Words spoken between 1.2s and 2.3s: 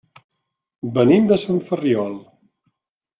de Sant Ferriol.